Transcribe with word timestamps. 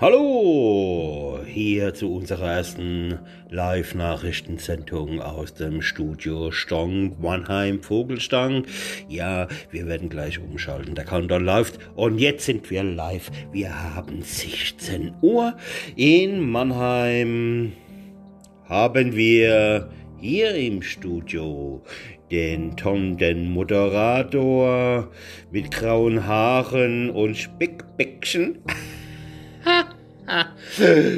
Hallo, 0.00 1.40
hier 1.46 1.92
zu 1.92 2.14
unserer 2.14 2.52
ersten 2.52 3.18
Live-Nachrichtensendung 3.50 5.20
aus 5.20 5.52
dem 5.52 5.82
Studio 5.82 6.50
Stong, 6.52 7.20
Mannheim, 7.20 7.82
Vogelstang. 7.82 8.64
Ja, 9.10 9.46
wir 9.70 9.86
werden 9.86 10.08
gleich 10.08 10.38
umschalten. 10.38 10.94
Der 10.94 11.04
Countdown 11.04 11.44
läuft 11.44 11.78
und 11.96 12.18
jetzt 12.18 12.46
sind 12.46 12.70
wir 12.70 12.82
live. 12.82 13.30
Wir 13.52 13.94
haben 13.94 14.22
16 14.22 15.16
Uhr 15.20 15.54
in 15.96 16.48
Mannheim. 16.48 17.72
Haben 18.64 19.14
wir 19.14 19.90
hier 20.18 20.54
im 20.54 20.80
Studio 20.80 21.82
den 22.30 22.74
Tom, 22.74 23.18
den 23.18 23.50
Moderator 23.50 25.10
mit 25.50 25.70
grauen 25.70 26.26
Haaren 26.26 27.10
und 27.10 27.36
Spickbäckchen. 27.36 28.60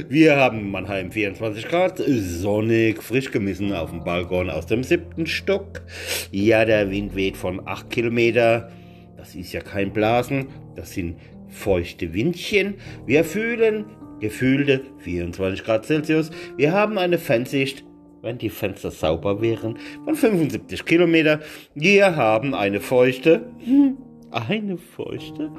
Wir 0.08 0.36
haben 0.36 0.70
Mannheim 0.70 1.12
24 1.12 1.68
Grad, 1.68 1.98
sonnig, 1.98 3.02
frisch 3.02 3.30
gemessen 3.30 3.72
auf 3.72 3.90
dem 3.90 4.04
Balkon 4.04 4.50
aus 4.50 4.66
dem 4.66 4.82
siebten 4.82 5.26
Stock. 5.26 5.82
Ja, 6.30 6.64
der 6.64 6.90
Wind 6.90 7.14
weht 7.14 7.36
von 7.36 7.66
8 7.66 7.90
Kilometer. 7.90 8.70
Das 9.16 9.34
ist 9.34 9.52
ja 9.52 9.60
kein 9.60 9.92
Blasen, 9.92 10.48
das 10.74 10.92
sind 10.92 11.16
feuchte 11.48 12.12
Windchen. 12.14 12.74
Wir 13.06 13.24
fühlen 13.24 13.84
gefühlte 14.20 14.82
24 14.98 15.64
Grad 15.64 15.84
Celsius. 15.84 16.30
Wir 16.56 16.72
haben 16.72 16.96
eine 16.98 17.18
Fernsicht, 17.18 17.84
wenn 18.22 18.38
die 18.38 18.50
Fenster 18.50 18.90
sauber 18.90 19.42
wären, 19.42 19.78
von 20.04 20.14
75 20.14 20.84
Kilometer. 20.84 21.40
Wir 21.74 22.16
haben 22.16 22.54
eine 22.54 22.80
feuchte, 22.80 23.50
eine 24.30 24.78
feuchte 24.78 25.50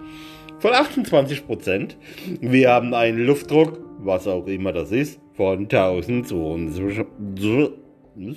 von 0.63 0.73
28 0.73 1.45
Prozent. 1.45 1.97
Wir 2.39 2.69
haben 2.69 2.93
einen 2.93 3.25
Luftdruck, 3.25 3.83
was 3.99 4.27
auch 4.27 4.47
immer 4.47 4.71
das 4.71 4.93
ist, 4.93 5.19
von 5.33 5.63
1222 5.63 7.73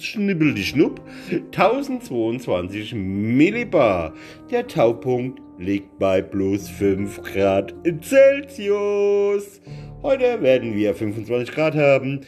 Schnibbel 0.00 0.54
die 0.54 0.64
Schnupp, 0.64 1.00
1022 1.30 2.96
Millibar. 2.96 4.12
Der 4.50 4.66
Taupunkt 4.66 5.40
liegt 5.60 6.00
bei 6.00 6.20
plus 6.20 6.68
5 6.68 7.22
Grad 7.22 7.72
Celsius. 8.02 9.60
Heute 10.02 10.42
werden 10.42 10.74
wir 10.74 10.96
25 10.96 11.54
Grad 11.54 11.76
haben 11.76 12.22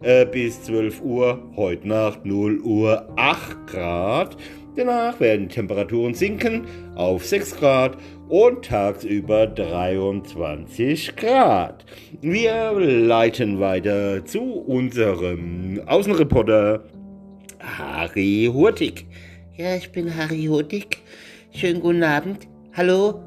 äh, 0.00 0.24
bis 0.24 0.62
12 0.62 1.02
Uhr, 1.02 1.52
heute 1.56 1.88
Nacht 1.88 2.24
0 2.24 2.58
Uhr 2.60 3.06
8 3.16 3.66
Grad. 3.66 4.38
Danach 4.74 5.20
werden 5.20 5.50
Temperaturen 5.50 6.14
sinken 6.14 6.62
auf 6.94 7.26
6 7.26 7.58
Grad 7.58 7.98
und 8.32 8.64
tagsüber 8.64 9.46
23 9.46 11.16
Grad. 11.16 11.84
Wir 12.22 12.72
leiten 12.72 13.60
weiter 13.60 14.24
zu 14.24 14.40
unserem 14.40 15.82
Außenreporter 15.84 16.82
Harry 17.60 18.48
Hurtig. 18.50 19.04
Ja, 19.54 19.76
ich 19.76 19.92
bin 19.92 20.16
Harry 20.16 20.46
Hurtig. 20.46 21.02
Schönen 21.54 21.82
guten 21.82 22.02
Abend. 22.02 22.48
Hallo? 22.72 23.22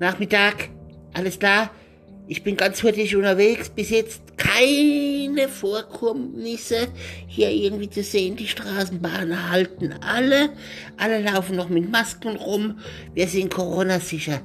Nachmittag? 0.00 0.70
Alles 1.12 1.38
klar? 1.38 1.70
Ich 2.26 2.42
bin 2.42 2.56
ganz 2.56 2.82
hurtig 2.82 3.14
unterwegs. 3.14 3.68
Bis 3.68 3.90
jetzt 3.90 4.22
keine 5.34 5.48
Vorkommnisse 5.48 6.88
hier 7.26 7.50
irgendwie 7.50 7.90
zu 7.90 8.02
sehen. 8.02 8.36
Die 8.36 8.46
Straßenbahnen 8.46 9.50
halten 9.50 9.94
alle. 10.00 10.50
Alle 10.96 11.22
laufen 11.22 11.56
noch 11.56 11.68
mit 11.68 11.90
Masken 11.90 12.36
rum. 12.36 12.78
Wir 13.14 13.26
sind 13.26 13.52
Corona-sicher. 13.52 14.40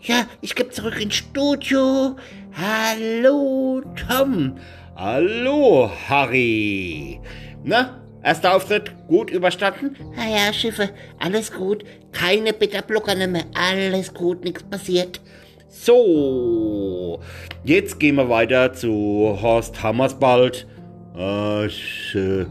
Ja, 0.00 0.26
ich 0.40 0.54
gebe 0.54 0.70
zurück 0.70 1.00
ins 1.00 1.16
Studio. 1.16 2.16
Hallo, 2.52 3.82
Tom. 4.08 4.56
Hallo, 4.96 5.90
Harry. 6.08 7.20
Na, 7.62 8.02
erster 8.22 8.56
Auftritt 8.56 8.92
gut 9.06 9.30
überstanden? 9.30 9.96
Na 10.16 10.28
ja, 10.28 10.52
Schiffe, 10.52 10.90
alles 11.20 11.52
gut. 11.52 11.84
Keine 12.12 12.52
Bitterblocker 12.52 13.14
mehr. 13.26 13.44
Alles 13.54 14.12
gut, 14.14 14.44
nichts 14.44 14.64
passiert. 14.64 15.20
So, 15.68 17.20
jetzt 17.62 18.00
gehen 18.00 18.14
wir 18.16 18.30
weiter 18.30 18.72
zu 18.72 19.38
Horst 19.42 19.82
Hammersbald. 19.82 20.66
Äh, 21.14 21.66
ich, 21.66 22.14
äh, 22.14 22.46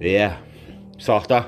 ja, 0.00 0.36
sagt 0.98 1.30
er. 1.30 1.46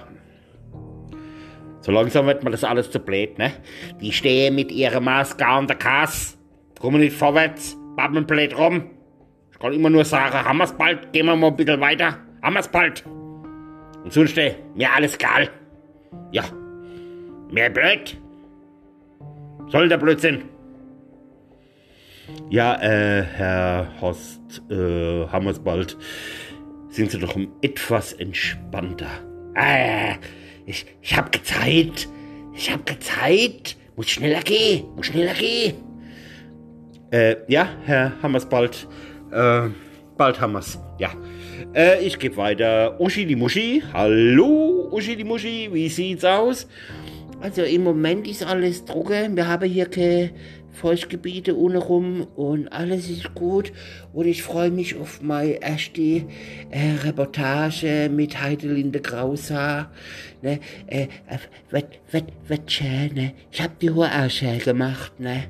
So 1.83 1.93
langsam 1.93 2.27
wird 2.27 2.43
mir 2.43 2.51
das 2.51 2.65
alles 2.65 2.91
zu 2.91 2.99
blöd, 2.99 3.37
ne? 3.37 3.53
Die 4.01 4.13
stehen 4.13 4.55
mit 4.55 4.73
ihrer 4.73 5.01
Maske 5.01 5.47
an 5.47 5.67
der 5.67 5.77
Kasse, 5.77 6.39
kommen 6.81 7.01
nicht 7.01 7.15
vorwärts, 7.15 7.77
babbeln 7.97 8.27
blöd 8.27 8.57
rum. 8.57 8.91
Ich 9.53 9.59
kann 9.59 9.75
immer 9.75 9.91
nur 9.91 10.07
sagen, 10.07 10.43
Hammersbald, 10.43 11.13
gehen 11.13 11.27
wir 11.27 11.37
mal 11.37 11.49
ein 11.49 11.57
bisschen 11.57 11.83
weiter. 11.83 12.17
Hammersbald. 12.43 13.05
Und 13.07 14.11
sonst, 14.11 14.37
mir 14.37 14.91
alles 14.91 15.17
egal. 15.17 15.51
Ja, 16.33 16.45
mehr 17.51 17.69
blöd. 17.69 18.17
Soll 19.69 19.91
der 19.91 19.99
Blödsinn. 19.99 20.54
Ja, 22.51 22.81
äh, 22.81 23.23
Herr 23.23 23.89
Horst 24.01 24.63
äh, 24.71 25.27
Hammersbald, 25.29 25.97
sind 26.89 27.11
Sie 27.11 27.19
doch 27.19 27.37
etwas 27.61 28.13
entspannter. 28.15 29.11
Ah, 29.55 30.17
ich, 30.67 30.87
ich 31.03 31.17
hab 31.17 31.35
Zeit. 31.45 32.09
Ich 32.55 32.73
hab 32.73 32.89
Zeit. 33.03 33.77
Muss 33.97 34.11
schneller 34.11 34.43
gehen. 34.43 34.85
Muss 34.97 35.07
schneller 35.07 35.35
gehen. 35.35 35.75
Äh, 37.11 37.37
ja, 37.49 37.69
Herr 37.85 38.13
Hammersbald. 38.23 38.89
Äh, 39.31 39.69
bald 40.17 40.41
wir's. 40.41 40.79
Ja. 40.99 41.11
Äh, 41.75 42.05
ich 42.05 42.19
gebe 42.19 42.37
weiter. 42.37 43.01
Uschi 43.01 43.27
die 43.27 43.37
Muschi. 43.37 43.83
Hallo, 43.93 44.89
Uschi 44.93 45.17
die 45.17 45.25
Muschi. 45.25 45.69
Wie 45.73 45.89
sieht's 45.89 46.25
aus? 46.25 46.69
Also 47.41 47.63
im 47.63 47.85
Moment 47.85 48.27
ist 48.27 48.45
alles 48.45 48.85
trocken. 48.85 49.37
Wir 49.37 49.47
haben 49.47 49.69
hier 49.69 49.87
keine 49.87 50.31
Feuchtgebiete 50.75 51.57
ohne 51.57 51.79
rum 51.79 52.27
und 52.37 52.69
alles 52.69 53.09
ist 53.09 53.35
gut. 53.35 53.73
Und 54.13 54.27
ich 54.27 54.43
freue 54.43 54.71
mich 54.71 54.97
auf 54.97 55.23
meine 55.23 55.63
erste 55.63 56.03
äh, 56.03 56.25
Reportage 57.05 58.11
mit 58.13 58.41
Heidelinde 58.41 59.01
Grausaar. 59.01 59.93
Ne, 60.43 60.61
äh, 60.89 61.07
wird, 61.71 62.01
wird, 62.11 62.33
wird 62.49 62.71
schön, 62.71 63.15
ne? 63.15 63.33
Ich 63.51 63.63
hab 63.63 63.79
die 63.79 63.91
Haare 63.91 64.27
auch 64.27 64.31
schön 64.31 64.59
gemacht, 64.59 65.19
ne? 65.19 65.45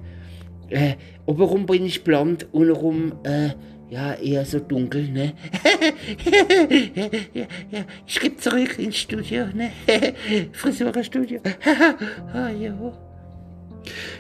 Äh, 0.68 0.94
obenrum 1.26 1.66
bin 1.66 1.84
ich 1.86 2.04
blond, 2.04 2.46
untenrum, 2.52 3.12
äh, 3.24 3.50
ja, 3.91 4.14
eher 4.14 4.44
so 4.44 4.60
dunkel, 4.60 5.08
ne? 5.08 5.34
ja, 6.94 7.04
ja, 7.34 7.46
ja, 7.70 7.84
ich 8.06 8.20
geb 8.20 8.41
zurück 8.41 8.78
ins 8.78 8.96
Studio, 8.96 9.46
ne? 9.54 9.70
Friseurstudio. 10.52 11.41
ja. 12.34 13.13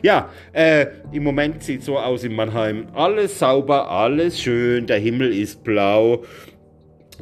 Ja, 0.02 0.30
äh, 0.52 0.86
im 1.12 1.24
Moment 1.24 1.62
sieht 1.62 1.82
so 1.82 1.98
aus 1.98 2.24
in 2.24 2.34
Mannheim. 2.34 2.86
Alles 2.94 3.38
sauber, 3.38 3.90
alles 3.90 4.40
schön, 4.40 4.86
der 4.86 4.98
Himmel 4.98 5.32
ist 5.32 5.64
blau. 5.64 6.22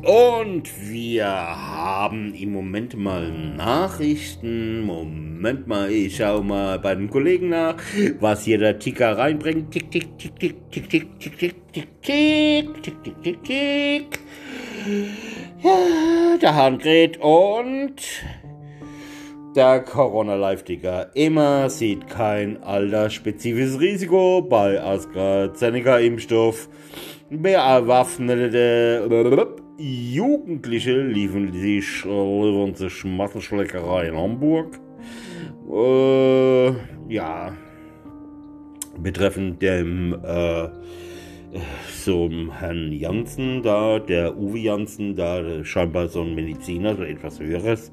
Und 0.00 0.70
wir 0.90 1.26
haben 1.26 2.34
im 2.34 2.52
Moment 2.52 2.96
mal 2.96 3.30
Nachrichten. 3.30 4.80
Moment 4.80 5.66
mal, 5.66 5.90
ich 5.90 6.16
schau 6.16 6.42
mal 6.42 6.78
bei 6.78 6.94
den 6.94 7.10
Kollegen 7.10 7.50
nach, 7.50 7.76
was 8.18 8.44
hier 8.44 8.58
der 8.58 8.78
Ticker 8.78 9.18
reinbringt. 9.18 9.70
Tick, 9.70 9.90
tick, 9.90 10.18
tick, 10.18 10.38
tick, 10.38 10.70
tick, 10.70 10.90
tick, 10.90 11.20
tick, 11.20 11.38
tick, 11.38 11.72
tick, 11.72 12.02
tick, 12.02 12.82
tick, 12.82 13.02
tick, 13.04 13.22
tick, 13.22 13.44
tick. 13.44 14.18
Ja, 15.62 16.38
der 16.40 16.54
Hahn 16.54 16.80
und 17.20 18.02
der 19.56 19.80
Corona-Live-Ticker. 19.80 21.10
Immer 21.14 21.68
sieht 21.70 22.08
kein 22.08 22.62
altersspezifisches 22.62 23.80
Risiko 23.80 24.42
bei 24.42 24.80
AstraZeneca-Impfstoff. 24.82 26.68
Bewaffnete 27.30 29.06
Jugendliche 29.78 31.00
liefen 31.02 31.52
sich 31.52 32.04
Massenschlägerei 33.04 34.08
in 34.08 34.16
Hamburg. 34.16 34.78
Äh, 35.70 36.72
ja, 37.08 37.52
betreffend 38.98 39.62
dem 39.62 40.14
äh, 40.24 40.68
so 41.88 42.30
Herrn 42.58 42.92
Janssen 42.92 43.62
da, 43.62 43.98
der 43.98 44.36
Uwe 44.36 44.58
Janssen 44.58 45.16
da, 45.16 45.64
scheinbar 45.64 46.08
so 46.08 46.22
ein 46.22 46.34
Mediziner, 46.34 46.96
so 46.96 47.02
etwas 47.02 47.40
Höheres, 47.40 47.92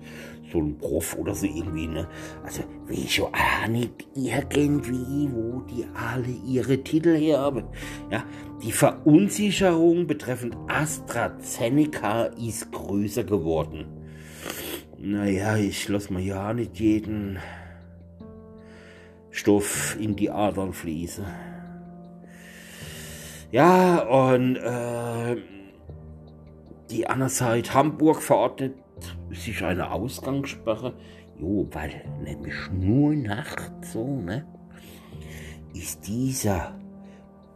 so 0.52 0.60
ein 0.60 0.78
Prof 0.78 1.16
oder 1.18 1.36
so 1.36 1.46
irgendwie, 1.46 1.88
ne? 1.88 2.08
Also, 2.44 2.64
wie 2.88 3.08
schon 3.08 3.34
ahne 3.34 3.90
irgendwie, 4.16 5.30
wo 5.32 5.62
die 5.62 5.86
alle 5.94 6.34
ihre 6.48 6.78
Titel 6.84 7.16
her 7.16 7.40
haben. 7.40 7.66
Ja, 8.12 8.24
die 8.64 8.72
Verunsicherung 8.72 10.08
betreffend 10.08 10.56
AstraZeneca 10.68 12.26
ist 12.26 12.72
größer 12.72 13.24
geworden. 13.24 13.86
Naja, 14.98 15.56
ich 15.58 15.88
lass 15.88 16.10
mal 16.10 16.22
ja 16.22 16.54
nicht 16.54 16.80
jeden 16.80 17.40
Stoff 19.32 19.96
in 20.00 20.16
die 20.16 20.30
Adern 20.30 20.74
fließen. 20.74 21.26
Ja, 23.52 24.00
und 24.00 24.58
äh, 24.58 25.38
die 26.90 27.06
Seite 27.30 27.74
Hamburg 27.74 28.22
verordnet 28.22 28.74
sich 29.32 29.64
eine 29.64 29.92
Ausgangssperre. 29.92 30.94
Jo, 31.40 31.68
weil 31.72 32.04
nämlich 32.24 32.56
nur 32.72 33.14
nachts 33.14 33.94
so, 33.94 34.20
ne? 34.20 34.46
Ist 35.74 36.08
dieser 36.08 36.78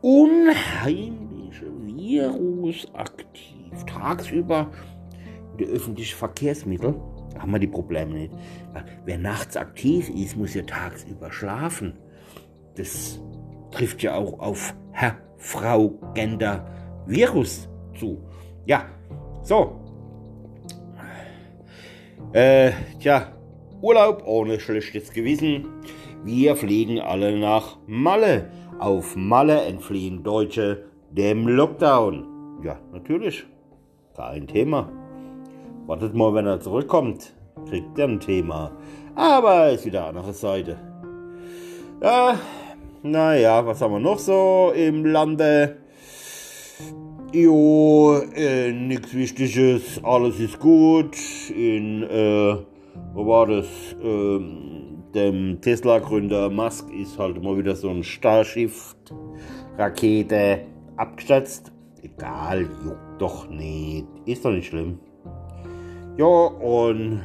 unheimliche 0.01 1.65
Virus 1.85 2.87
aktiv. 2.93 3.83
Tagsüber 3.85 4.71
in 5.53 5.57
den 5.65 5.69
öffentlichen 5.69 6.15
Verkehrsmitteln 6.15 6.95
haben 7.39 7.51
wir 7.51 7.59
die 7.59 7.67
Probleme 7.67 8.13
nicht. 8.13 8.33
Wer 9.05 9.17
nachts 9.17 9.57
aktiv 9.57 10.09
ist, 10.09 10.37
muss 10.37 10.53
ja 10.53 10.61
tagsüber 10.63 11.31
schlafen. 11.31 11.97
Das 12.75 13.19
trifft 13.71 14.03
ja 14.03 14.15
auch 14.15 14.39
auf 14.39 14.75
Herr, 14.91 15.17
Frau, 15.37 15.89
Gender, 16.13 16.65
Virus 17.05 17.67
zu. 17.99 18.21
Ja, 18.65 18.85
so. 19.41 19.82
Äh, 22.31 22.71
tja, 22.99 23.33
Urlaub 23.81 24.23
ohne 24.25 24.59
schlechtes 24.59 25.11
Gewissen. 25.11 25.65
Wir 26.23 26.55
fliegen 26.55 26.99
alle 26.99 27.37
nach 27.37 27.77
Malle. 27.85 28.49
Auf 28.79 29.15
Malle 29.15 29.61
entfliehen 29.61 30.23
Deutsche 30.23 30.85
dem 31.11 31.47
Lockdown. 31.47 32.61
Ja, 32.63 32.79
natürlich. 32.91 33.45
Kein 34.15 34.47
Thema. 34.47 34.89
Wartet 35.85 36.13
mal, 36.13 36.33
wenn 36.33 36.47
er 36.47 36.59
zurückkommt. 36.59 37.33
Kriegt 37.67 37.99
er 37.99 38.07
ein 38.07 38.19
Thema. 38.19 38.71
Aber 39.15 39.69
ist 39.69 39.85
wieder 39.85 40.07
eine 40.07 40.19
andere 40.19 40.33
Seite. 40.33 40.77
Ja, 42.01 42.39
naja, 43.01 43.65
was 43.65 43.81
haben 43.81 43.93
wir 43.93 43.99
noch 43.99 44.19
so 44.19 44.71
im 44.75 45.05
Lande? 45.05 45.77
Jo, 47.35 48.21
äh, 48.35 48.71
nichts 48.71 49.11
Wichtiges, 49.15 49.99
alles 50.03 50.39
ist 50.39 50.59
gut. 50.59 51.17
In, 51.49 52.03
äh, 52.03 52.57
wo 53.15 53.25
war 53.25 53.47
das? 53.47 53.65
Ähm, 54.03 55.01
dem 55.15 55.59
Tesla-Gründer 55.59 56.51
Musk 56.51 56.93
ist 56.93 57.17
halt 57.17 57.41
mal 57.41 57.57
wieder 57.57 57.75
so 57.75 57.89
ein 57.89 58.03
Starshift-Rakete 58.03 60.59
abgestürzt. 60.95 61.71
Egal, 62.03 62.69
juckt 62.85 63.19
doch 63.19 63.49
nicht. 63.49 64.05
Ist 64.25 64.45
doch 64.45 64.51
nicht 64.51 64.67
schlimm. 64.67 64.99
Ja, 66.17 66.27
und 66.27 67.19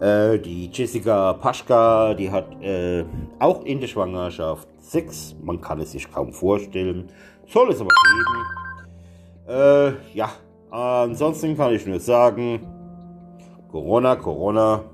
äh, 0.00 0.36
die 0.40 0.68
Jessica 0.72 1.34
Paschka, 1.34 2.14
die 2.14 2.28
hat 2.28 2.60
äh, 2.60 3.04
auch 3.38 3.64
in 3.64 3.78
der 3.78 3.86
Schwangerschaft 3.86 4.66
Sex. 4.80 5.36
Man 5.40 5.60
kann 5.60 5.80
es 5.80 5.92
sich 5.92 6.10
kaum 6.10 6.32
vorstellen. 6.32 7.12
Soll 7.48 7.70
es 7.70 7.80
aber 7.80 7.88
geben. 7.88 8.46
Äh, 9.48 9.92
ja, 10.14 10.30
ansonsten 10.70 11.56
kann 11.56 11.72
ich 11.72 11.86
nur 11.86 11.98
sagen, 11.98 12.60
Corona, 13.70 14.16
Corona, 14.16 14.84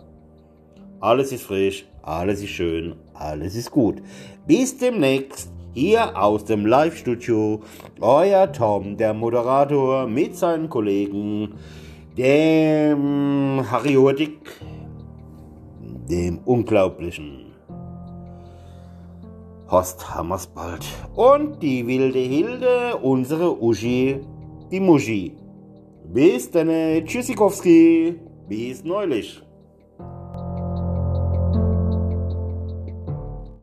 alles 1.01 1.33
ist 1.33 1.43
frisch, 1.43 1.85
alles 2.03 2.43
ist 2.43 2.51
schön, 2.51 2.95
alles 3.13 3.57
ist 3.57 3.73
gut. 3.73 4.01
Bis 4.47 4.79
demnächst 4.79 5.51
hier 5.73 6.17
aus 6.17 6.45
dem 6.45 6.65
Live-Studio, 6.65 7.61
euer 8.01 8.53
Tom, 8.53 8.97
der 8.97 9.15
Moderator 9.15 10.07
mit 10.07 10.37
seinen 10.37 10.69
Kollegen, 10.69 11.55
dem 12.17 13.69
Harry 13.69 13.95
Hurtig, 13.95 14.39
dem 16.09 16.39
Unglaublichen. 16.45 17.44
Horst 19.75 20.15
Hammersbald 20.15 20.87
und 21.17 21.61
die 21.61 21.85
wilde 21.85 22.21
Hilde, 22.21 22.97
unsere 23.03 23.61
Uschi, 23.61 24.21
die 24.71 24.79
Muschi. 24.79 25.37
Bis 26.13 26.49
dann, 26.49 26.69
Tschüssikowski, 27.05 28.15
bis 28.49 28.85
neulich. 28.85 29.44